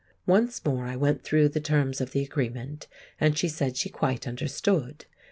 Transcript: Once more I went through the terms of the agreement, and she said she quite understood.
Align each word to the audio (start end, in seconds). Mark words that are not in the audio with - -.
Once 0.25 0.65
more 0.65 0.85
I 0.87 0.95
went 0.95 1.21
through 1.23 1.49
the 1.49 1.59
terms 1.59 2.01
of 2.01 2.09
the 2.11 2.23
agreement, 2.23 2.87
and 3.19 3.37
she 3.37 3.47
said 3.47 3.77
she 3.77 3.89
quite 3.89 4.27
understood. 4.27 5.05